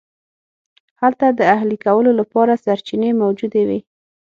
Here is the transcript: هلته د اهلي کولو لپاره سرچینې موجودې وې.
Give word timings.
هلته 1.01 1.25
د 1.31 1.39
اهلي 1.55 1.77
کولو 1.85 2.11
لپاره 2.19 2.61
سرچینې 2.65 3.11
موجودې 3.23 3.63
وې. 3.69 3.79